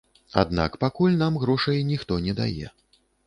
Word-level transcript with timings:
Аднак 0.43 0.77
пакуль 0.83 1.17
нам 1.19 1.37
грошай 1.45 1.83
ніхто 1.91 2.13
не 2.29 2.33
дае. 2.43 2.73